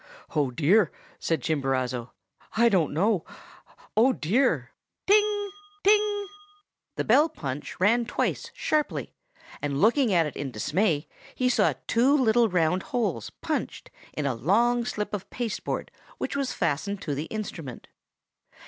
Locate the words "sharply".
8.55-9.13